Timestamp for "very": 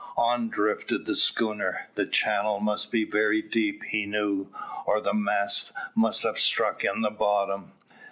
3.05-3.43